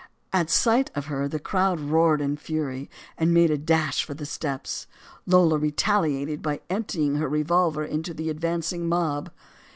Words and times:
At 0.33 0.49
sight 0.49 0.89
of 0.95 1.05
her 1.05 1.27
the 1.27 1.37
crowd 1.37 1.79
roared 1.79 2.21
in 2.21 2.35
fury 2.35 2.89
and 3.19 3.31
made 3.35 3.51
a. 3.51 3.57
dash 3.59 4.03
for 4.03 4.15
the 4.15 4.25
steps. 4.25 4.87
Lola 5.27 5.59
retaliated 5.59 6.41
by 6.41 6.59
emptying 6.71 7.17
her 7.17 7.29
revolver 7.29 7.83
into 7.85 8.11
the 8.15 8.31
advancing 8.31 8.89
mob. 8.89 9.29